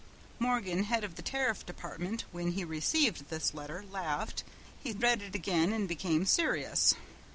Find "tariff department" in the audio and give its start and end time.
1.21-2.23